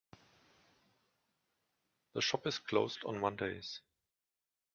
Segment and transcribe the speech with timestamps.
[2.13, 3.81] The shop is closed on mondays.